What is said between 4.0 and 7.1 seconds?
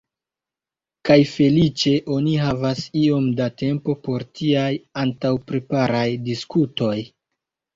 por tiaj antaŭpreparaj diskutoj.